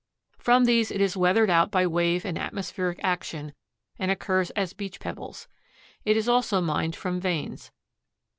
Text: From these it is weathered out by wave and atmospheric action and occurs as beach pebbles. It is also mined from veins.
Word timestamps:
From 0.39 0.65
these 0.65 0.89
it 0.89 0.99
is 0.99 1.15
weathered 1.15 1.51
out 1.51 1.69
by 1.69 1.85
wave 1.85 2.25
and 2.25 2.35
atmospheric 2.35 2.99
action 3.03 3.53
and 3.99 4.09
occurs 4.09 4.49
as 4.55 4.73
beach 4.73 4.99
pebbles. 4.99 5.47
It 6.05 6.17
is 6.17 6.27
also 6.27 6.59
mined 6.59 6.95
from 6.95 7.19
veins. 7.19 7.69